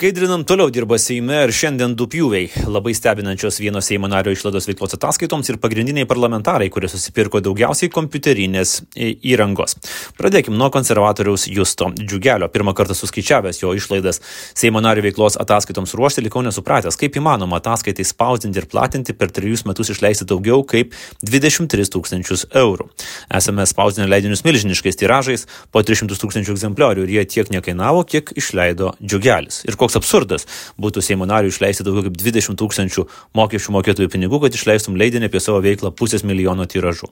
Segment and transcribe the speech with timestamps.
[0.00, 2.46] Skaidrinam toliau dirba Seime ir šiandien du pjūviai.
[2.72, 8.78] Labai stebinančios vieno Seimo nario išlaidos veiklos ataskaitoms ir pagrindiniai parlamentarai, kurie susipirko daugiausiai kompiuterinės
[8.96, 9.76] įrangos.
[10.16, 12.48] Pradėkime nuo konservatoriaus Justo Džiugelio.
[12.48, 14.22] Pirmą kartą suskaičiavęs jo išlaidas
[14.56, 19.66] Seimo nario veiklos ataskaitoms ruošti, likau nesupratęs, kaip įmanoma ataskaitai spausdinti ir platinti per trejus
[19.68, 20.96] metus išleisti daugiau kaip
[21.28, 22.88] 23 tūkstančius eurų.
[23.36, 28.94] Esame spausdinę leidinius milžiniškais tiražais po 300 tūkstančių egzempliorių ir jie tiek nekainavo, kiek išleido
[29.04, 29.66] Džiugelis.
[29.68, 30.46] Ir koks koks absurdas
[30.80, 35.40] būtų Seimo nariui išleisti daugiau kaip 20 tūkstančių mokesčių mokėtojų pinigų, kad išleistum leidinį apie
[35.42, 37.10] savo veiklą pusės milijono tiražų.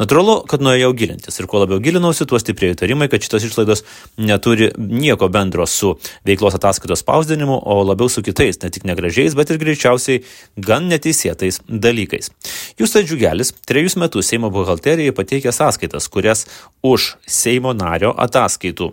[0.00, 3.84] Natūralu, kad nuėjau gilintis ir kuo labiau gilinausi, tuo stiprėjo įtarimai, kad šitos išlaidos
[4.20, 5.94] neturi nieko bendro su
[6.28, 10.24] veiklos ataskaitos spausdinimu, o labiau su kitais, ne tik negražiais, bet ir greičiausiai
[10.60, 12.32] gan neteisėtais dalykais.
[12.80, 16.46] Justas Džiugelis trejus metus Seimo buhalterijai pateikė sąskaitas, kurias
[16.84, 18.92] už Seimo nario ataskaitų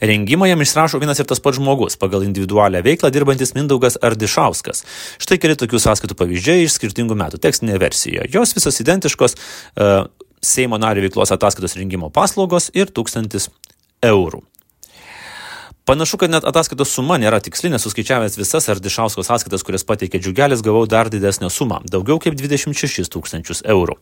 [0.00, 4.84] Rengimą jam išrašo vienas ir tas pats žmogus, pagal individualią veiklą dirbantis Mindaugas Ardišauskas.
[5.22, 8.28] Štai keli tokių sąskaitų pavyzdžiai iš skirtingų metų tekstinėje versijoje.
[8.34, 10.06] Jos visos identiškos uh,
[10.46, 13.48] Seimo nario veiklos ataskaitos rengimo paslaugos ir 1000
[14.04, 14.42] eurų.
[15.86, 20.80] Panašu, kad net ataskaitos suma nėra tikslinė, suskaičiavęs visas Ardišausko sąskaitas, kurias pateikė Džiugelis, gavau
[20.90, 23.94] dar didesnę sumą- daugiau kaip 26 tūkstančius eurų.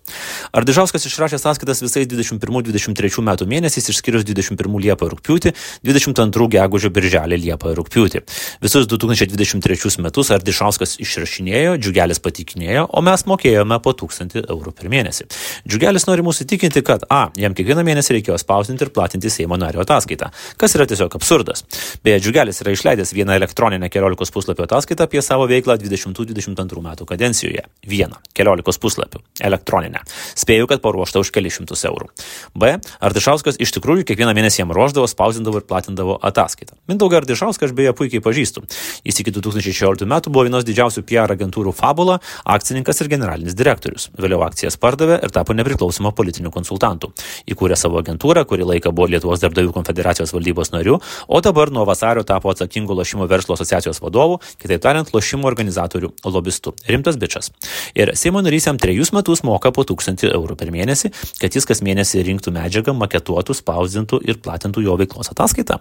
[0.57, 5.53] Ardišauskas išrašė sąskaitas visais 21-23 metų mėnesiais, išskyrus 21 Liepą ir Rūpiutį,
[5.85, 8.23] 22 Gegužio Birželį Liepą ir Rūpiutį.
[8.63, 15.29] Visus 2023 metus Ardišauskas išrašinėjo, Džiugelis patikinėjo, o mes mokėjome po 1000 eurų per mėnesį.
[15.69, 19.85] Džiugelis nori mūsų įtikinti, kad A, jam kiekvieną mėnesį reikėjo spausinti ir platinti Seimo nario
[19.85, 21.63] ataskaitą, kas yra tiesiog absurdas.
[22.05, 27.65] Beje, Džiugelis yra išleidęs vieną elektroninę 14 puslapio ataskaitą apie savo veiklą 2022 metų kadencijoje.
[27.87, 30.03] Vieną 14 puslapių elektroninę.
[30.39, 32.11] Spėju, kad paruošta už kelius šimtus eurų.
[32.55, 32.77] B.
[33.05, 36.77] Ardišauskas iš tikrųjų kiekvieną mėnesį jam ruoždavo, spausdindavo ir platindavo ataskaitą.
[36.91, 38.65] Mindaugą Ardišauską aš beje puikiai pažįstu.
[39.07, 44.11] Jis iki 2016 metų buvo vienos didžiausių PR agentūrų Fabula, akcininkas ir generalinis direktorius.
[44.19, 47.13] Vėliau akcijas pardavė ir tapo nepriklausomą politinių konsultantų.
[47.51, 50.99] Įkūrė savo agentūrą, kuri laiką buvo Lietuvos darbdavių konfederacijos valdybos nariu,
[51.29, 56.11] o dabar dabar nuo vasario tapo atsakingu lošimo verslo asociacijos vadovu, kitaip tariant, lošimo organizatorių
[56.25, 56.75] lobistu.
[56.89, 57.51] Rimtas bičias.
[57.95, 61.81] Ir Seimo narys jam trejus metus moka po 1000 eurų per mėnesį, kad jis kas
[61.81, 65.81] mėnesį rinktų medžiagą, maketuotų, spausdintų ir platintų jo veiklos ataskaitą.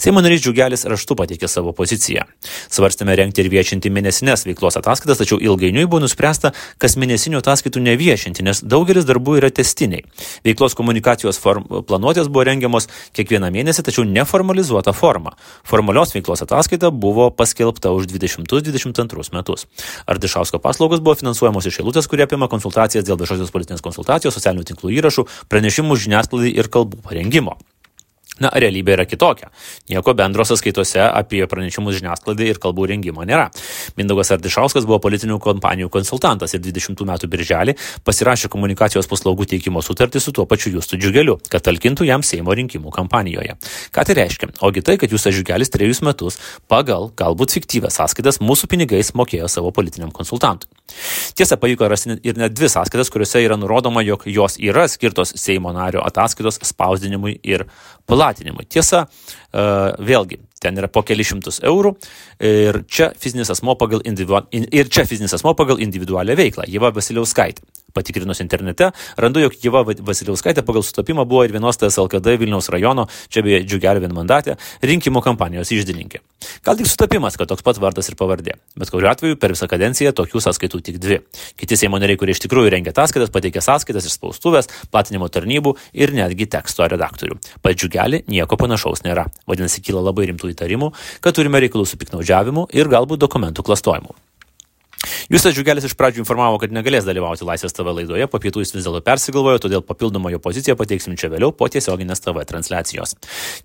[0.00, 2.22] Seimo narys Džiugelis raštu pateikė savo poziciją.
[2.72, 8.40] Svarstėme renkti ir viešinti mėnesinės veiklos ataskaitas, tačiau ilgainiui buvo nuspręsta, kas mėnesinių ataskaitų neviešinti,
[8.46, 10.06] nes daugelis darbų yra testiniai.
[10.48, 12.88] Veiklos komunikacijos form, planuotės buvo rengiamos
[13.18, 15.34] kiekvieną mėnesį, tačiau neformalizuota forma.
[15.68, 19.66] Formalios veiklos ataskaita buvo paskelbta už 2022 metus.
[20.08, 24.94] Ardišausko paslaugos buvo finansuojamos iš eilutės, kurie apima konsultacijas dėl viešosios politinės konsultacijos, socialinių tinklų
[24.96, 27.58] įrašų, pranešimų žiniasklaidai ir kalbų parengimo.
[28.40, 29.50] Na, realybė yra kitokia.
[29.92, 33.50] Nieko bendro sąskaitose apie pranešimus žiniasklaidai ir kalbų rengimo nėra.
[34.00, 37.76] Mindaugas Ardišauskas buvo politinių kompanijų konsultantas ir 20 metų birželį
[38.08, 42.94] pasirašė komunikacijos paslaugų teikimo sutartį su tuo pačiu Justu Džiugeliu, kad talkintų jam Seimo rinkimų
[42.96, 43.58] kampanijoje.
[43.92, 44.54] Ką tai reiškia?
[44.64, 46.40] Ogi tai, kad Justas Džiugelis trejus metus
[46.70, 50.79] pagal galbūt fiktyvę sąskaitas mūsų pinigais mokėjo savo politiniam konsultantui.
[51.36, 55.72] Tiesa, pavyko rasti ir net dvi sąskaitas, kuriuose yra nurodoma, jog jos yra skirtos Seimo
[55.76, 57.66] nario ataskaitos spausdinimui ir
[58.10, 58.66] platinimui.
[58.70, 59.06] Tiesa,
[59.52, 59.66] e,
[60.10, 61.94] vėlgi, ten yra po keli šimtus eurų
[62.44, 66.68] ir čia fizinis asmo pagal, individual, ir čia fizinis asmo pagal individualią veiklą.
[66.70, 67.64] Jėva Vasiliauskaitė.
[67.90, 73.42] Patikrinus internete, randu, jog Jėva Vasiliauskaitė pagal sutapimą buvo ir vienos TSLKD Vilniaus rajono, čia
[73.42, 74.54] beje džiugelio vienmandatė,
[74.86, 76.20] rinkimų kampanijos išdininkė.
[76.64, 78.54] Gal tik sutapimas, kad toks pat vardas ir pavardė.
[78.78, 81.18] Bet kuriuo atveju per visą kadenciją tokių sąskaitų tik dvi.
[81.58, 86.14] Kiti Seimo nariai, kurie iš tikrųjų rengia ataskaitas, pateikė sąskaitas iš spaustuvės, platinimo tarnybų ir
[86.16, 87.40] netgi teksto redaktorių.
[87.60, 89.26] Pat džiugelį nieko panašaus nėra.
[89.50, 90.90] Vadinasi, kyla labai rimtų įtarimų,
[91.24, 94.16] kad turime reikalų su piknaudžiavimu ir galbūt dokumentų klastojimu.
[95.30, 98.86] Justas Džiugelis iš pradžių informavo, kad negalės dalyvauti Laisvės TV laidoje, po pietų jis vis
[98.86, 103.16] dėlto persigalvojo, todėl papildomą jo poziciją pateiksim čia vėliau po tiesioginės TV transliacijos.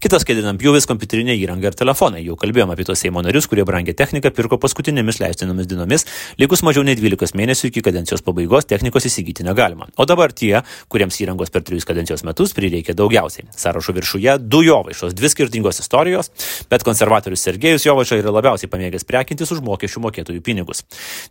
[0.03, 2.23] Kitas kėdinam pjūvis kompiuterinė įranga ir telefonai.
[2.25, 6.07] Jau kalbėjome apie tos Seimo narius, kurie brangę techniką pirko paskutinėmis leistinomis dienomis,
[6.41, 9.89] likus mažiau nei 12 mėnesių iki kadencijos pabaigos technikos įsigyti negalima.
[9.97, 10.61] O dabar tie,
[10.91, 13.49] kuriems įrangos per 3 kadencijos metus prireikė daugiausiai.
[13.55, 16.31] Sąrašo viršuje du jovaišos, dvi skirtingos istorijos,
[16.71, 20.83] bet konservatorius Sergejus Jovaiša yra labiausiai pamėgęs prekintis už mokesčių mokėtojų pinigus.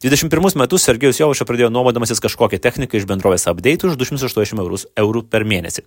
[0.05, 5.23] 21 metus Sergejus Jovaša pradėjo nuomodamasis kažkokią techniką iš bendrovės Update už 280 eurus, eurų
[5.33, 5.81] per mėnesį.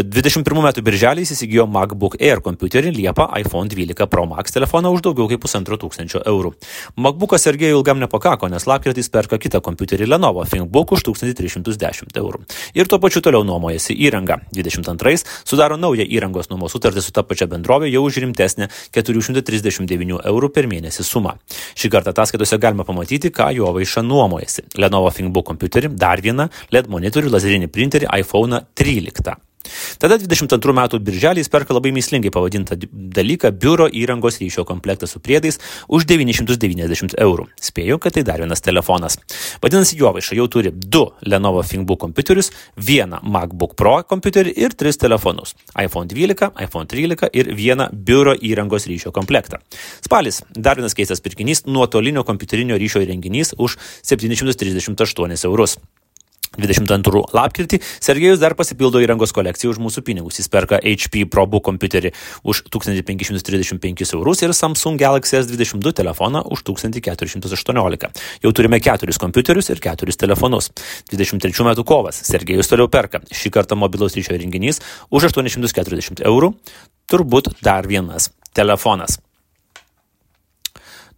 [0.00, 5.02] 21 metų birželį jis įsigijo MacBook Air kompiuterį, Liepą iPhone 12 Pro Max telefoną už
[5.04, 6.54] daugiau kaip pusantro tūkstančio eurų.
[6.96, 12.40] MacBookas Sergejui ilgam nepakako, nes lapkritį jis perka kitą kompiuterį Lenovo ThinkBook už 1310 eurų.
[12.72, 14.40] Ir tuo pačiu toliau nuomojasi įrangą.
[14.56, 20.52] 22 sudaro naują įrangos nuomos sutartį su ta pačia bendrovė jau už rimtesnę 439 eurų
[20.56, 21.36] per mėnesį sumą.
[21.76, 24.68] Šį kartą ataskaitose galima pamatyti, ką jo vaiša nuomojasi.
[24.82, 29.36] Lenovo ThinkBook kompiuterį, dar vieną LED monitorių, lazerinį printerį iPhone 13.
[29.98, 35.20] Tada 22 metų birželį jis perka labai mislingai pavadintą dalyką biuro įrangos ryšio komplektą su
[35.24, 37.48] priedais už 990 eurų.
[37.60, 39.18] Spėju, kad tai dar vienas telefonas.
[39.62, 45.54] Vadinasi, Jovaiša jau turi du Lenovo ThinkBook kompiuterius, vieną MacBook Pro kompiuterį ir tris telefonus-
[45.84, 49.58] iPhone 12, iPhone 13 ir vieną biuro įrangos ryšio komplektą.
[50.04, 55.78] Spalis- dar vienas keistas pirkinys- nuotolinio kompiuterinio ryšio įrenginys už 738 eurus.
[56.58, 60.38] 22 lapkritį Sergejus dar pasipildo įrangos kolekciją už mūsų pinigus.
[60.40, 62.12] Jis perka HP ProBook kompiuterį
[62.44, 68.22] už 1535 eurus ir Samsung Galaxy S22 telefoną už 1418.
[68.44, 70.70] Jau turime keturis kompiuterius ir keturis telefonus.
[71.12, 73.22] 23 metų kovas Sergejus toliau perka.
[73.32, 76.54] Šį kartą mobilaus ryšio renginys už 840 eurų.
[77.10, 79.23] Turbūt dar vienas telefonas.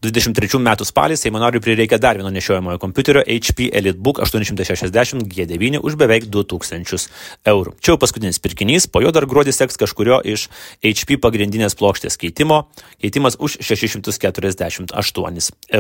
[0.04, 5.96] 23 metų spalį Seimo nariui prireikė dar vieno nešiojamojo kompiuterio HP EliteBook 860 G9 už
[5.96, 7.08] beveik 2000
[7.48, 7.72] eurų.
[7.81, 10.48] Čia jau paskutinis pirkinys, po jo dar gruodį seks kažkurio iš
[10.84, 12.66] HP pagrindinės plokštės keitimo,
[13.00, 14.93] keitimas už 648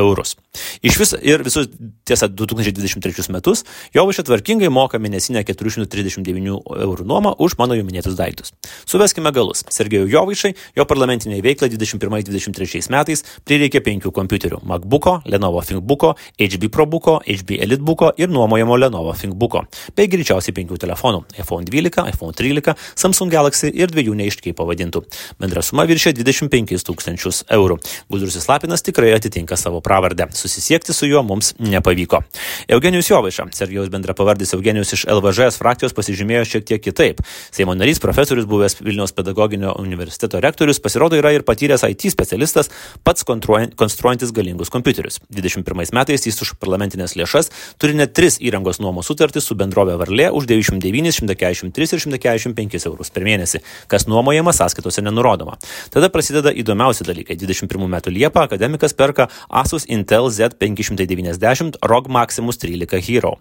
[0.00, 0.36] eurus.
[0.82, 1.68] Iš vis ir visus
[2.06, 3.64] tiesa 2023 metus
[3.94, 8.52] Jovaiša tvarkingai moka mėnesinę 439 eurų nuomą už mano jau minėtus daiktus.
[8.88, 9.64] Suveskime galus.
[9.72, 17.20] Sergejų Jovaišai jo parlamentiniai veiklai 21-23 metais prireikė 5 kompiuterių- MacBook'o, Lenovo ThinkBook'o, HB ProBook'o,
[17.26, 19.64] HB EliteBook'o ir nuomojamo Lenovo ThinkBook'o,
[19.96, 25.04] bei greičiausiai penkių telefonų- iPhone 12, iPhone 13, Samsung Galaxy ir dviejų neiškiai pavadintų.
[25.40, 27.78] Bendra suma viršė 25 tūkstančius eurų.
[28.10, 30.28] Gudrusis Lapinas tikrai atitinka savo pravardę.
[30.46, 32.20] Susisiekti su juo mums nepavyko.
[32.68, 37.22] Eugenijus Jovaiša, Sergejaus bendra pavardis Eugenijus iš LVŽS frakcijos pasižymėjo šiek tiek kitaip.
[37.50, 42.70] Seimo narys, profesorius, buvęs Vilniaus pedagoginio universiteto rektorius, pasirodo yra ir patyręs IT specialistas,
[43.02, 45.18] pats konstruojantis galingus kompiuterius.
[45.34, 47.50] 21 metais jis už parlamentinės lėšas
[47.82, 53.10] turi net tris įrangos nuomos sutartys su bendrovė Varlė už 99, 143 ir 145 eurus
[53.10, 55.58] per mėnesį, kas nuomojama sąskaitose nenurodoma.
[55.90, 57.34] Tada prasideda įdomiausi dalykai.
[57.40, 63.38] 21 metų Liepą akademikas perka Asus Intel Z590 ROG Maximus 13 Hero.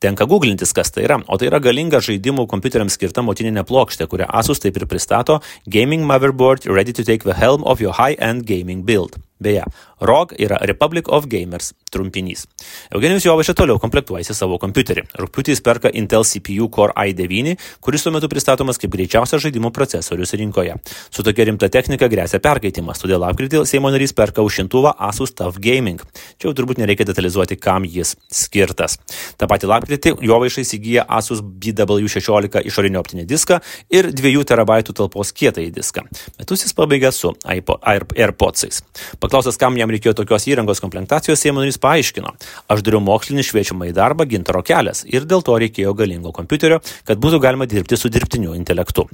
[0.00, 4.28] Tenka googlintis, kas tai yra, o tai yra galinga žaidimų kompiuteriams skirta motininė plokštė, kurią
[4.40, 8.84] Asus taip ir pristato Gaming Motherboard Ready to take the helm of your high-end gaming
[8.84, 9.16] build.
[9.36, 9.64] Beje,
[10.00, 12.46] ROG yra Republic of Gamers trumpinys.
[12.88, 15.02] Eugenijus Jovaiša toliau komplektuojasi savo kompiuterį.
[15.20, 17.52] Rūpiutį jis perka Intel CPU Core i9,
[17.84, 20.78] kuris tuo metu pristatomas kaip greičiausias žaidimų procesorius rinkoje.
[21.12, 26.00] Su tokia rimta technika grėsia perkaitimas, todėl lapkritį Seimo narys perka užšintuvą Asus TUF Gaming.
[26.40, 28.96] Čia jau turbūt nereikia detalizuoti, kam jis skirtas.
[29.36, 33.60] Ta pati lapkritį Jovaiša įsigyja Asus BW16 išorinį optinį diską
[33.92, 36.04] ir 2 TB talpos kietąjį diską.
[36.38, 38.82] Metus jis pabaigia su AirPodsais.
[39.22, 42.32] Paklausęs, kam jam reikėjo tokios įrangos komplektacijos, Seimo narys paaiškino,
[42.72, 47.20] aš dariau mokslinį šviečiamą į darbą gintaro kelias ir dėl to reikėjo galingo kompiuterio, kad
[47.22, 49.06] būtų galima dirbti su dirbtiniu intelektu.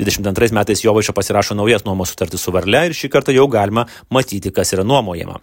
[0.00, 4.54] 22 metais Jovaiša pasirašo naujas nuomos sutartį su Varle ir šį kartą jau galima matyti,
[4.54, 5.40] kas yra nuomojama.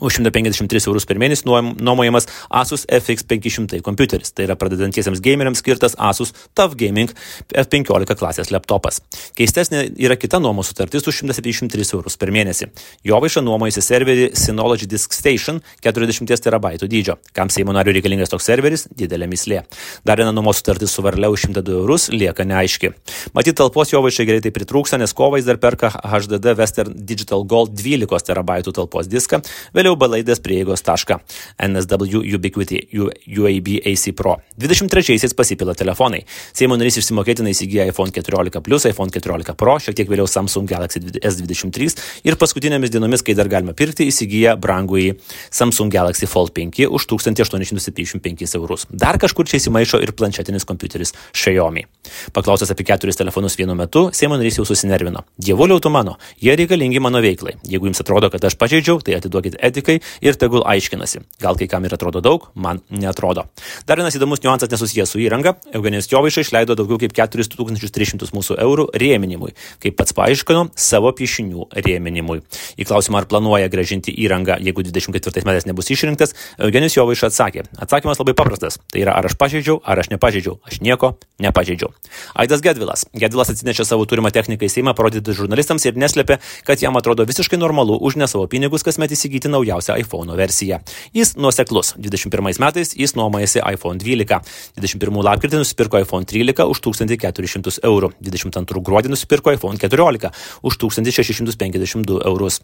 [0.00, 1.46] Už 153 eurus per mėnesį
[1.78, 4.32] nuomojamas Asus FX 500 kompiuteris.
[4.34, 7.12] Tai yra pradedantiesiems gameriams skirtas Asus TUF Gaming
[7.54, 8.98] F15 klasės laptopas.
[9.38, 12.72] Keistesnė yra kita nuomos sutartis už 173 eurus per mėnesį.
[13.06, 17.16] Jovaiša nuomojasi serverį Synology Disk Station 40 terabaitų dydžio.
[17.36, 19.62] Kam Seimo nariu reikalingas toks serveris- didelė mislė.
[20.04, 22.92] Dar viena nuomos sutartis su Varle už 102 eurus lieka neaiški.
[23.34, 28.72] Matyt, talpos Jovaišai greitai pritrūksta, nes kovais dar perka HDD Western Digital Gold 12 terabaitų
[28.72, 29.42] talpos diską
[29.84, 31.18] vėliau balaidės prieigos tašką
[31.60, 34.38] NSW Ubiquity UAB AC Pro.
[34.60, 36.22] 23-aisiais pasipila telefonai.
[36.56, 41.02] Seimo narys išsimokėtinai įsigijo iPhone 14 Plus, iPhone 14 Pro, šiek tiek vėliau Samsung Galaxy
[41.20, 45.18] S23 ir paskutinėmis dienomis, kai dar galima pirkti, įsigijo brangųjį
[45.52, 48.86] Samsung Galaxy Fold 5 už 1875 eurus.
[48.88, 51.84] Dar kažkur čia įsimaišo ir planšetinis kompiuteris Xiaomi.
[52.32, 55.26] Paklausęs apie keturis telefonus vienu metu, Seimo narys jau susinervino.
[55.36, 57.58] Dievuliau tu mano, jie reikalingi mano veiklai.
[57.68, 61.24] Jeigu jums atrodo, kad aš pažeidžiau, tai atiduokit energetikai ir tegul aiškinasi.
[61.42, 63.46] Gal kai kam ir atrodo daug, man netrodo.
[63.86, 65.56] Dar vienas įdomus niuansas nesusijęs su įranga.
[65.74, 72.40] Eugenijus Jovaiša išleido daugiau kaip 4300 mūsų eurų rėminimui, kaip pats paaiškino, savo piešinių rėminimui.
[72.78, 77.66] Į klausimą, ar planuoja gražinti įrangą, jeigu 24 metais nebus išrinktas, Eugenijus Jovaiša atsakė.
[77.82, 78.78] Atsakymas labai paprastas.
[78.92, 80.58] Tai yra, ar aš pažeidžiau, ar aš nepažeidžiau.
[80.68, 81.92] Aš nieko nepažeidžiau.
[82.38, 83.06] Aidas Gedvilas.
[83.14, 87.58] Gedvilas atsinešė savo turimą techniką į Seimą parodyti žurnalistams ir neslėpė, kad jam atrodo visiškai
[87.58, 90.78] normalu už ne savo pinigus kasmet įsigyti naujausią iPhone versiją.
[91.14, 91.94] Jis nuoseklus.
[91.98, 94.40] 21 metais jis nuomojasi iPhone 12.
[94.76, 98.12] 21 lapkritį nusipirko iPhone 13 už 1400 eurų.
[98.20, 100.30] 22 gruodį nusipirko iPhone 14
[100.62, 102.60] už 1652 eurus.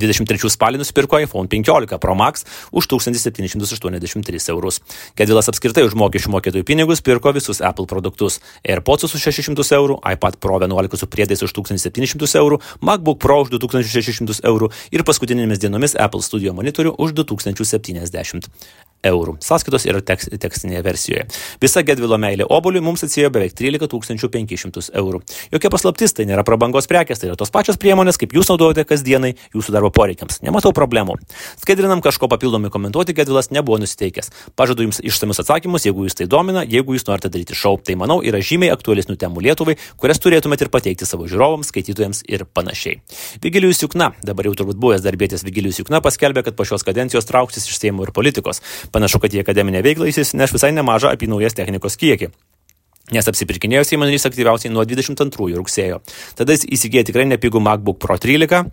[0.00, 4.80] 23 spalį nusipirko iPhone 15 Pro Max už 1783 eurus.
[5.18, 8.40] Gedvilas apskritai už mokesčių mokėtojų pinigus pirko visus Apple produktus.
[8.64, 13.54] AirPods už 600 eurų, iPad Pro 11 su priedais už 1700 eurų, MacBook Pro už
[13.56, 18.50] 2600 eurų ir paskutinėmis dienomis Apple Studio monitorių už 2070
[19.04, 19.36] eurų.
[19.44, 21.26] Sąskaitos yra tekst, tekstinėje versijoje.
[21.62, 23.88] Visa Gedvilo meilė oboliui mums atsėjo beveik 13
[24.34, 25.20] 500 eurų.
[25.52, 29.34] Jokia paslaptis, tai nėra prabangos prekės, tai yra tos pačios priemonės, kaip jūs naudojate kasdienai
[29.54, 30.40] jūsų darbo poreikiams.
[30.44, 31.16] Nematau problemų.
[31.60, 34.30] Skaidrinam kažko papildomai komentuoti, Gedvilas nebuvo nusiteikęs.
[34.56, 37.76] Pažadu jums išsamius atsakymus, jeigu jūs tai domina, jeigu jūs norite daryti šau.
[37.84, 42.46] Tai manau yra žymiai aktualesnių temų Lietuvai, kurias turėtumėte ir pateikti savo žiūrovams, skaitytojams ir
[42.46, 43.00] panašiai.
[43.44, 47.68] Vigilijus Jukna, dabar jau turbūt buvęs darbėtis Vigilijus Jukna paskelbė, kad po šios kadencijos trauksis
[47.68, 48.62] iš Seimo ir politikos.
[48.94, 52.32] Panašu, kad į akademinę veiklą jis įsineš visai nemažą apynaujas technikos kiekį.
[53.12, 56.00] Nes apsipirkinėjo Seimo narys aktyviausiai nuo 22 rugsėjo.
[56.38, 58.70] Tada jis įsigėjo tikrai nepigų MacBook Pro 13,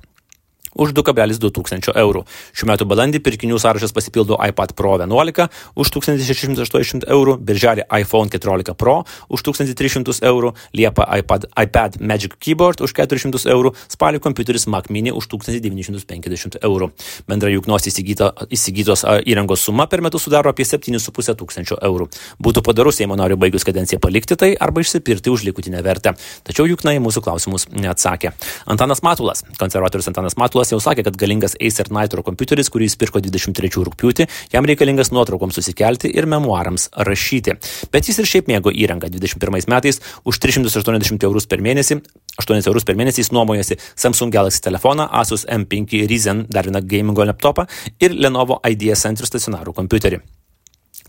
[0.75, 2.23] už 2,2 tūkstančio eurų.
[2.55, 8.75] Šiuo metu balandį pirkinių sąrašas pasipildo iPad Pro 11 už 1680 eurų, birželį iPhone 14
[8.79, 14.89] Pro už 1300 eurų, liepą iPad, iPad Magic Keyboard už 400 eurų, spalį kompiuteris Mac
[14.89, 16.91] Mini už 1950 eurų.
[17.27, 22.07] Bendra juknos įsigyta, įsigytos įrangos suma per metus sudaro apie 7,5 tūkstančio eurų.
[22.41, 26.13] Būtų padarus Seimo noriu baigus kadenciją palikti tai arba išsipirkti už likutinę vertę.
[26.45, 28.33] Tačiau juknai mūsų klausimus neatsakė.
[28.69, 32.95] Antanas Matulas, konservatorius Antanas Matulas, Aplas jau sakė, kad galingas Acer Nitro kompiuteris, kurį jis
[33.01, 37.55] pirko 23 rūpiutį, jam reikalingas nuotraukoms susikelti ir memoarams rašyti.
[37.89, 39.09] Bet jis ir šiaip mėgo įrangą.
[39.09, 41.97] 21 metais už 380 eurus per mėnesį
[42.43, 47.25] 8 eurus per mėnesį jis nuomojasi Samsung Galaxy telefoną, Asus M5 Ryzen, dar vieną gamingo
[47.25, 47.65] laptopą
[47.97, 50.21] ir Lenovo IDEA Center stacionarų kompiuterį.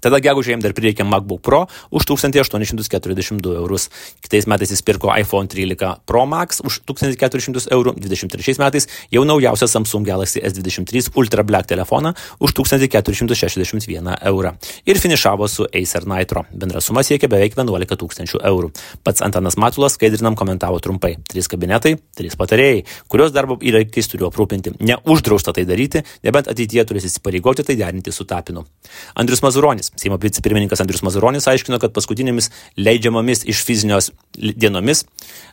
[0.02, 1.60] Tada gegužė jam dar prireikė MacBook Pro
[1.94, 3.88] už 1842 eurus.
[4.24, 7.94] Kitais metais jis pirko iPhone 13 Pro Max už 1400 eurų.
[8.02, 14.56] 23 metais jau naujausią Samsung Galaxy S23 Ultra Black telefoną už 1461 eurą.
[14.86, 16.42] Ir finišavo su Acer Nitro.
[16.50, 18.72] Bendra suma siekia beveik 11 tūkstančių eurų.
[19.06, 21.14] Pats Antanas Matulas skaidrinam komentavo trumpai.
[21.30, 24.74] Trys kabinetai, trys patarėjai, kurios darbo įrankiais turiu aprūpinti.
[24.82, 28.66] Neuždrausta tai daryti, nebent ateityje turės įsipareigoti tai derinti su Tapinu.
[29.14, 29.91] Andrius Mazuronis.
[30.00, 32.48] Seimo vicepirmininkas Andrius Mazuronis aiškino, kad paskutinėmis
[32.80, 35.04] leidžiamomis iš fizinios dienomis,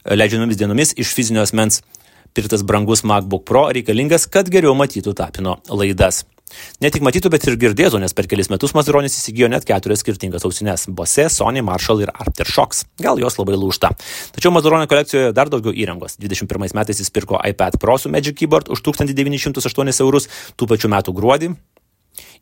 [0.07, 1.81] leidžiamomis dienomis iš fizinio asmens
[2.33, 6.23] pirktas brangus MacBook Pro reikalingas, kad geriau matytų tapino laidas.
[6.81, 10.45] Ne tik matytų, bet ir girdėtų, nes per kelis metus Mazuronis įsigijo net keturias skirtingas
[10.47, 12.85] ausines- Bose, Sony, Marshall ir Aftershocks.
[12.97, 13.91] Gal jos labai lūšta.
[14.33, 16.17] Tačiau Mazuronio kolekcijoje dar daugiau įrangos.
[16.17, 20.27] 21 metais jis pirko iPad Pro su Magic Keyboard už 1908 eurus,
[20.57, 21.55] tų pačių metų gruodį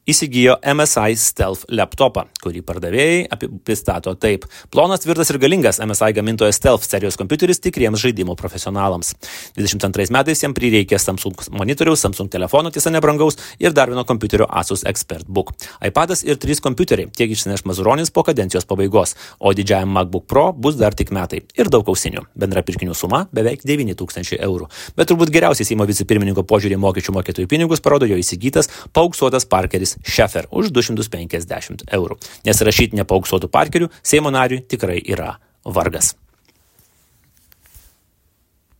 [0.08, 4.46] įsigijo MSI Stealth laptopą, kurį pardavėjai pristato taip.
[4.72, 9.13] Plonas, tvirtas ir galingas MSI gamintojo Stealth serijos kompiuteris tikriems žaidimų profesionalams.
[9.58, 14.86] 22 metais jam prireikė Samsung monitoriaus, Samsung telefono, tiesa nebrangaus, ir dar vieno kompiuterio Asus
[14.88, 15.51] ExpertBook.
[15.89, 20.80] iPadas ir 3 kompiuteriai tiek išsineš Mazuronis po kadencijos pabaigos, o didžiajam MacBook Pro bus
[20.80, 22.24] dar tik metai ir daug ausinių.
[22.36, 24.70] Bendra pirkinių suma beveik 9000 eurų.
[24.96, 30.50] Bet turbūt geriausiai Seimo vicepirmininko požiūrį mokesčių mokėtojų pinigus parodo jo įsigytas paauksuotas Parkeris Šefer
[30.51, 32.20] už 250 eurų.
[32.46, 35.36] Nes rašyti nepauksuotų parkerių Seimo nariui tikrai yra
[35.66, 36.16] vargas.